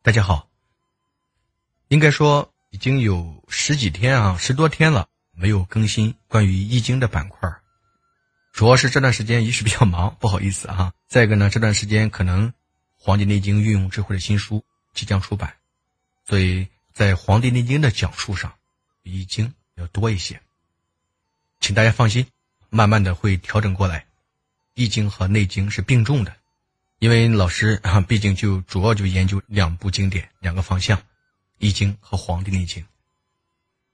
[0.00, 0.48] 大家好。
[1.88, 7.52] 应该说已经有十几天啊，十多天了没有更新关于易经的板块，
[8.52, 10.92] 主要是这段时间一是比较忙，不好意思啊。
[11.08, 12.48] 再一个呢，这段时间可能
[12.96, 14.64] 《黄帝内经运用智慧》的新书
[14.94, 15.56] 即将出版，
[16.24, 18.54] 所以在《黄帝内经》的讲述上
[19.02, 20.40] 比，易经要多一些。
[21.58, 22.24] 请大家放心，
[22.70, 24.06] 慢慢的会调整过来。
[24.74, 26.36] 易经和内经是并重的。
[26.98, 30.98] 因为老师啊，毕竟就主要就研究两部经典，两个方向，
[31.58, 32.82] 《易经》和《黄帝内经》。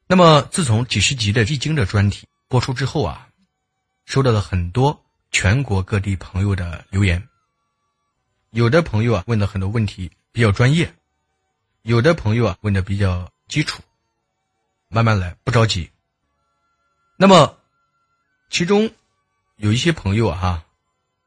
[0.07, 3.29] 那么，自从几十集的《易经》的专题播出之后啊，
[4.07, 7.23] 收到了很多全国各地朋友的留言。
[8.53, 10.95] 有的朋友啊问的很多问题比较专业，
[11.83, 13.83] 有的朋友啊问的比较基础。
[14.89, 15.91] 慢慢来，不着急。
[17.19, 17.59] 那么，
[18.48, 18.91] 其中
[19.57, 20.65] 有一些朋友啊。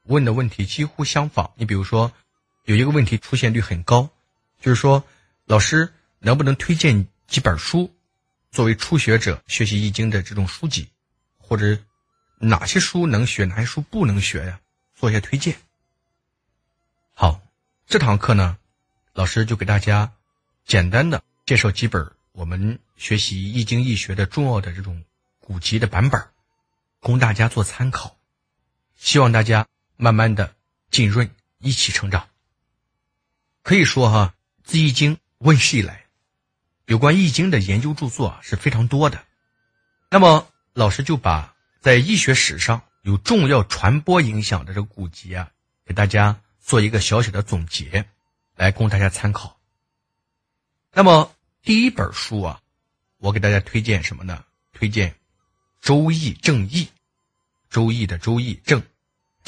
[0.07, 1.52] 问的问题几乎相仿。
[1.55, 2.11] 你比如说，
[2.65, 4.09] 有一个问题出现率很高，
[4.59, 5.03] 就是说，
[5.45, 7.93] 老师能不能推荐几本书，
[8.51, 10.90] 作为初学者学习易经的这种书籍，
[11.37, 11.77] 或者
[12.40, 14.59] 哪些书能学，哪些书不能学呀？
[14.95, 15.55] 做一下推荐。
[17.13, 17.41] 好，
[17.85, 18.57] 这堂课呢，
[19.13, 20.12] 老师就给大家
[20.65, 25.04] 简单的介绍几本我们学习易经易学的重要的这种
[25.39, 26.21] 古籍的版本，
[26.99, 28.17] 供大家做参考。
[28.95, 29.67] 希望大家。
[29.98, 30.55] 慢慢的
[30.90, 32.29] 浸润，一起成长。
[33.63, 36.05] 可以说哈，自易经问世以来，
[36.85, 39.26] 有关易经的研究著作是非常多的。
[40.09, 45.51] 那么老师就把在易学史上有重要传播影响的这个古籍啊，
[45.84, 48.05] 给大家做一个小小的总结，
[48.55, 49.59] 来供大家参考。
[50.93, 52.61] 那么第一本书啊，
[53.17, 54.45] 我给大家推荐什么呢？
[54.73, 55.09] 推荐
[55.82, 56.84] 《周易正义》，
[57.70, 58.79] 《周易》的《周易正》。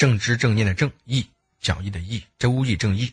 [0.00, 1.28] 正知正念的正义，
[1.60, 3.12] 讲义的义，周易正义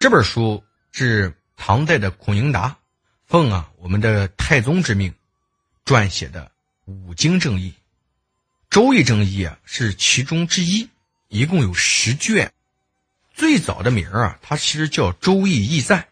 [0.00, 2.76] 这本书是唐代的孔颖达
[3.26, 5.14] 奉啊我们的太宗之命
[5.84, 6.50] 撰写的
[6.84, 7.72] 五经正义，
[8.70, 10.88] 周易正义啊是其中之一，
[11.28, 12.52] 一共有十卷。
[13.32, 16.08] 最早的名儿啊，它其实叫周易义赞，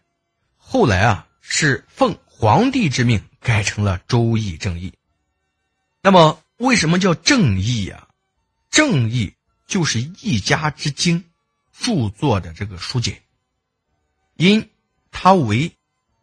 [0.55, 4.93] 后来啊是奉皇帝之命改成了周易正义。
[6.01, 8.07] 那么为什么叫正义啊？
[8.69, 9.33] 正义。
[9.69, 11.23] 就是一家之经
[11.71, 13.21] 著作的这个书简，
[14.35, 14.67] 因
[15.11, 15.71] 它为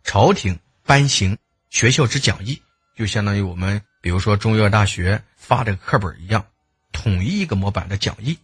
[0.03, 1.39] 朝廷颁行
[1.71, 2.61] 学校之讲义，
[2.97, 6.45] 就相当于我们比如说中医药大学发的课本一样，
[6.91, 8.37] 统一一个模板的讲义，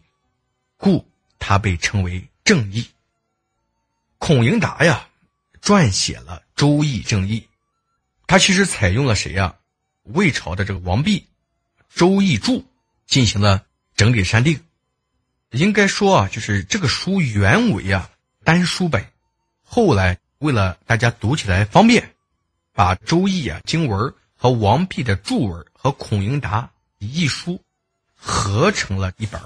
[0.76, 1.04] 故
[1.40, 2.86] 它被称为正义。
[4.18, 5.08] 孔颖达呀，
[5.60, 7.40] 撰写了《周易正义》，
[8.28, 9.56] 他其实采用了谁呀？
[10.04, 11.18] 魏朝的这个王弼
[11.92, 12.60] 《周易注》
[13.04, 14.64] 进行了整理删定。
[15.52, 18.10] 应该说啊，就是这个书原为啊
[18.42, 19.06] 单书本，
[19.62, 22.14] 后来为了大家读起来方便，
[22.72, 27.62] 把《周易》啊经文和王弼的注文和孔颖达一书
[28.14, 29.40] 合成了一本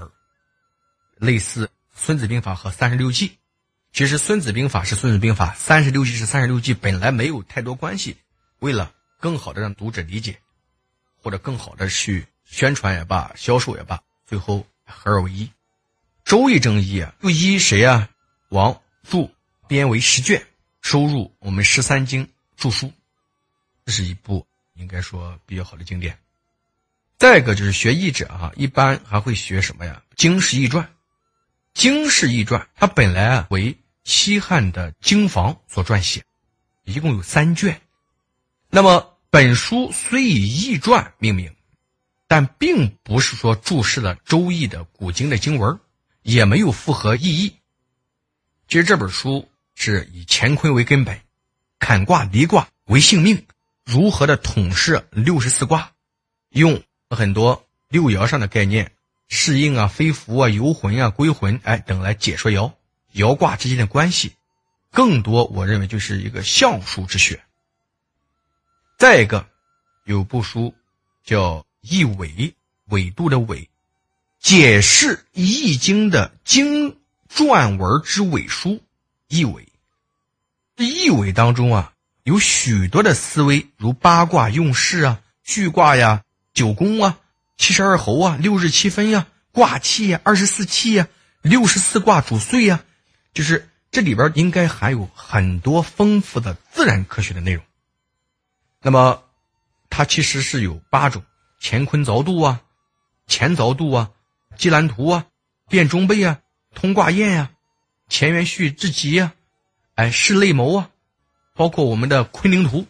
[1.17, 3.29] 类似《孙子兵法》和《三十六计》。
[3.93, 8.17] 其实《孙子兵法》是《孙子兵法》，《三十六计》是《三十六计》，本来没有太多关系。
[8.61, 10.39] 为了更好的让读者理解，
[11.21, 15.51] 或者更好的去宣传也罢、销售也罢，最后合二为一。
[16.27, 18.11] 周易正义啊，又依谁啊？
[18.49, 19.31] 王著
[19.69, 20.45] 编为十卷，
[20.83, 22.93] 收入我们十三经著书，
[23.85, 24.45] 这是一部
[24.75, 26.19] 应该说比较好的经典。
[27.17, 30.03] 再一个就是学易者啊，一般还会学什么呀？
[30.17, 30.93] 经世易传，
[31.75, 36.25] 经世易传它本来啊为西汉的经房所撰写，
[36.83, 37.81] 一共有三卷。
[38.69, 41.55] 那么本书虽以易传命名，
[42.27, 45.79] 但并不是说注释了周易的古经的经文。
[46.27, 47.55] 也没有复合意义。
[48.67, 51.21] 其实这本书是以乾坤为根本，
[51.79, 53.47] 坎卦离卦为性命，
[53.85, 55.93] 如何的统摄六十四卦，
[56.49, 58.91] 用很多六爻上的概念，
[59.29, 62.73] 适应啊、飞符啊、游魂啊、归魂哎等来解说爻
[63.15, 64.35] 爻卦之间的关系。
[64.91, 67.41] 更多我认为就是一个相术之学。
[68.99, 69.47] 再一个，
[70.07, 70.75] 有部书
[71.23, 72.29] 叫《易纬》，
[72.87, 73.71] 纬度的纬。
[74.47, 78.71] 解释《易经》的经传文之伪书
[79.27, 79.65] 《易纬》，
[80.77, 86.23] 这《易纬》当中啊，有许多的思维，如八卦用事啊、序卦呀、
[86.55, 87.19] 九宫啊、
[87.57, 91.09] 七十二候啊、六日七分呀、卦气呀、二十四气呀、
[91.43, 92.85] 六十四卦主岁呀，
[93.35, 97.65] 就是这里边应该含有很多丰富的自然科学的内容。
[98.81, 99.25] 那么，
[99.91, 101.25] 它其实是有八种：
[101.61, 102.61] 乾坤凿度啊、
[103.27, 104.13] 乾凿度啊。
[104.57, 105.27] 积兰图啊，
[105.69, 106.41] 变中备啊，
[106.75, 107.51] 通卦验呀，
[108.09, 109.35] 乾元序至极啊，
[109.95, 110.91] 哎，视类谋啊，
[111.55, 112.83] 包括我们的《昆凌图》。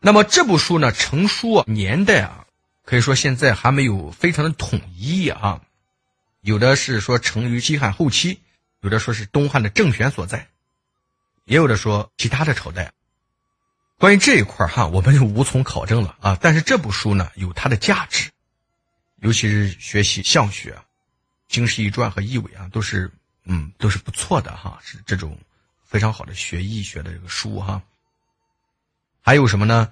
[0.00, 2.46] 那么这部书呢，成书年代啊，
[2.84, 5.62] 可以说现在还没有非常的统一啊。
[6.42, 8.40] 有的是说成于西汉后期，
[8.80, 10.48] 有的说是东汉的政权所在，
[11.46, 12.92] 也有的说其他的朝代。
[13.98, 16.38] 关于这一块哈，我们就无从考证了啊。
[16.38, 18.30] 但是这部书呢，有它的价值，
[19.24, 20.78] 尤其是学习相学、
[21.48, 23.10] 经世易传和易纬啊，都是
[23.44, 25.38] 嗯，都是不错的哈，是这种
[25.82, 27.82] 非常好的学易学的这个书哈。
[29.22, 29.90] 还有什么呢？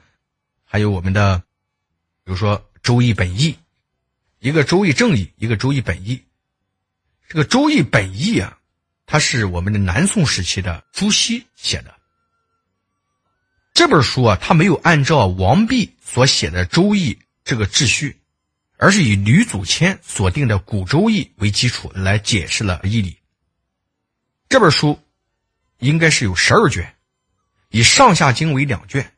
[0.67, 1.39] 还有我们的，
[2.25, 3.53] 比如说《周易本义》，
[4.39, 6.17] 一个《周易正义》，一个《周易本义》。
[7.27, 8.59] 这个《周易本义》啊，
[9.07, 11.95] 它是我们的南宋时期的朱熹写的。
[13.73, 17.15] 这本书啊，它没有按照王弼所写的《周易》
[17.45, 18.21] 这个秩序，
[18.83, 23.17] 而是以吕祖谦所定的古《周易》为基础来解释了义理。
[24.49, 24.99] 这本书
[25.79, 26.93] 应该是有十二卷，
[27.69, 29.13] 以上下经为两卷。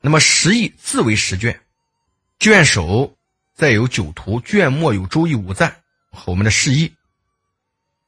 [0.00, 1.60] 那么十义字为十卷，
[2.38, 3.14] 卷首
[3.52, 6.90] 再有九图，卷末有《周易》五赞和我们的释义。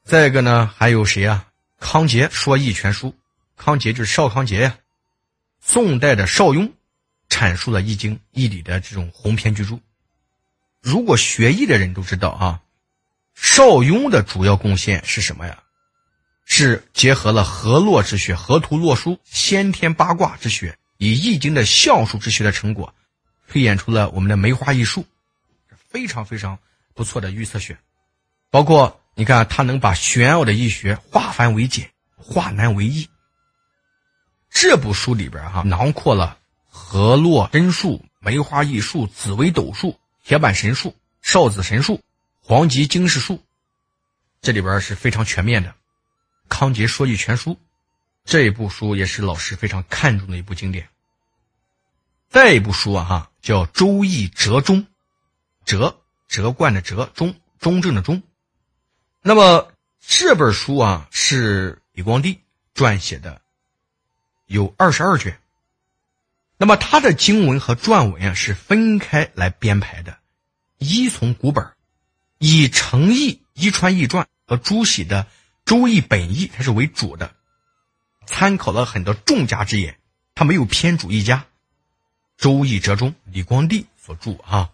[0.04, 1.46] 再一个呢，还有谁啊？
[1.78, 3.14] 康节说易全书，
[3.58, 4.78] 康节就是邵康节呀。
[5.60, 6.72] 宋代的邵雍
[7.28, 9.78] 阐述了易经义理的这种鸿篇巨著。
[10.82, 12.60] 如果学易的人都知道啊，
[13.34, 15.62] 邵雍的主要贡献是什么呀？
[16.44, 20.76] 是结合了河洛之学、河图洛书、先天八卦之学。
[20.98, 22.94] 以易经的象数之学的成果，
[23.48, 25.04] 推演出了我们的梅花易数，
[25.88, 26.58] 非常非常
[26.94, 27.76] 不错的预测学。
[28.50, 33.08] 包括你看，他能把玄奥的易学化繁为简，化难为易。
[34.50, 36.38] 这部书里边哈，囊括了
[36.68, 42.00] 河洛真数、梅花易数、紫微斗数、铁板神术、少子神术、
[42.40, 43.42] 黄极经世术，
[44.40, 45.74] 这里边是非常全面的。
[46.48, 47.58] 康杰说易全书，
[48.24, 50.88] 这一部书也是老师非常看重的一部经典。
[52.28, 54.84] 再一部书啊，哈，叫《周易折中》，
[55.64, 58.22] 折折贯的折，中中正的中。
[59.22, 62.40] 那么这本书啊，是李光地
[62.74, 63.42] 撰写的，
[64.46, 65.38] 有二十二卷。
[66.62, 70.18] 那么他的经文和篆文啊是分开来编排的，
[70.78, 71.72] 依从古本，
[72.38, 75.24] 以程颐、一川易传和朱熹的
[75.64, 77.34] 《周易本义》它是为主的，
[78.26, 79.98] 参考了很多众家之言，
[80.36, 81.38] 它没有偏主一家。
[82.36, 84.70] 《周易折中》，李光地所著啊。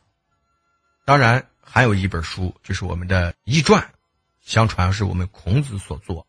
[1.06, 3.82] 当然还有一本书，就是我们的《易传》，
[4.44, 6.24] 相传是我们孔子所作。《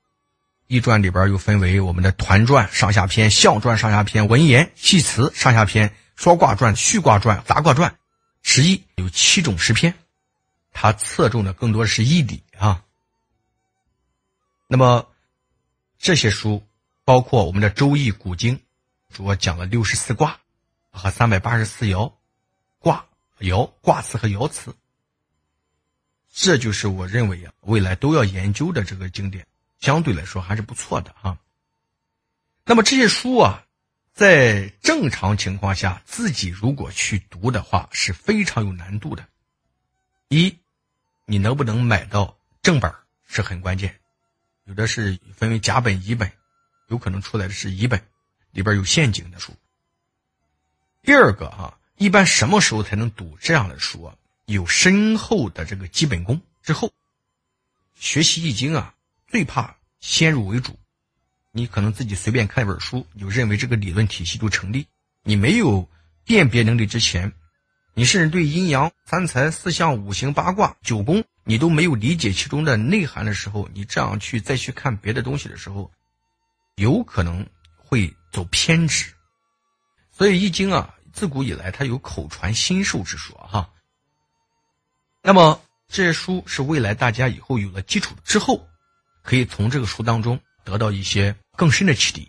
[0.69, 7.97] 易传》里边又分为我们的团传上下篇、象传上下篇、文言系辞上下篇、说卦传、序卦传、杂卦传，
[8.43, 9.93] 十义有七种诗篇。
[10.71, 12.85] 它侧重的更多的是义理啊。
[14.67, 15.09] 那么
[15.97, 16.63] 这些书，
[17.03, 18.61] 包括我们的《周易》古经，
[19.09, 20.39] 主要讲了六十四卦。
[20.91, 22.11] 和三百八十四爻
[22.79, 23.05] 卦
[23.41, 24.75] 爻卦辞和爻辞，
[26.33, 29.45] 这就是我认为啊，未来都要研究的这个经典，
[29.79, 31.39] 相对来说还是不错的啊。
[32.65, 33.65] 那么这些书啊，
[34.13, 39.27] 在正常情况下，自己如果去读的话，是非常有难度的。
[40.27, 40.55] 一，
[41.25, 42.93] 你能不能买到正本
[43.25, 43.99] 是很关键，
[44.65, 46.31] 有的是分为甲本乙本，
[46.89, 47.99] 有可能出来的是乙本，
[48.51, 49.53] 里边有陷阱的书。
[51.01, 54.15] 第二个啊，一般什么时候才能读这样的书啊？
[54.45, 56.91] 有深厚的这个基本功之后，
[57.95, 58.93] 学习易经啊，
[59.29, 60.77] 最怕先入为主。
[61.51, 64.85] 你可能自己随便看一本书，你就认为这个理论体系就成立。
[65.23, 65.89] 你没有
[66.23, 67.31] 辨别能力之前，
[67.93, 75.91] 你甚至对阴阳、三才、四象、五行、八卦、九宫，你都没有理解其中的内涵的时候，你这样去再去看别的东西的时候，
[76.75, 77.45] 有可能
[77.77, 79.11] 会走偏执。
[80.11, 83.69] 所以《易经》啊，自古以来它有口传心授之说哈。
[85.23, 88.68] 那么这些书是未来大家以后有了基础之后，
[89.29, 92.27] 可以从这个书当中得到一些更深的启迪。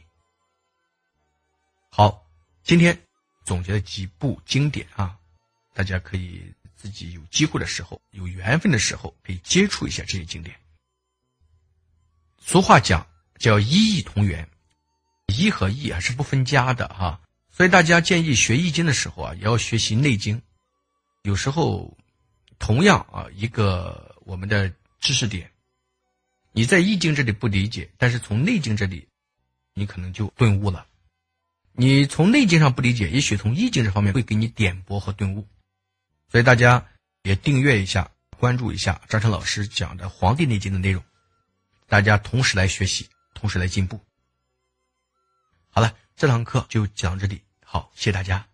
[1.90, 2.26] 好，
[2.62, 3.06] 今天
[3.42, 5.16] 总结了几部经典啊，
[5.72, 6.44] 大家可以
[6.76, 10.54] 自己有机会的时候、有缘分的时候，可以接触一下这些经典。
[12.38, 13.06] 俗话讲
[13.38, 14.46] 叫“一易同源”，
[15.28, 17.18] 一和易还是不分家的哈。
[17.48, 20.42] 所以大家建议学易经的时候啊，也要学习内经。
[21.22, 21.96] 有时候，
[22.58, 25.50] 同样啊，一个我们的知识点，
[26.52, 29.08] 你在易经这里不理解，但是从内经这里，
[29.74, 30.86] 你可能就顿悟了。
[31.72, 35.46] 你从内经上不理解，也许从易经这方面会给你点拨和顿悟。
[36.28, 36.86] 所以大家
[37.22, 41.02] 也订阅一下，关注一下张成老师讲的《黄帝内经》的内容，
[41.86, 44.00] 大家同时来学习，同时来进步。
[45.70, 45.96] 好了。
[46.16, 48.49] 这堂课就讲这里，好，谢谢大家。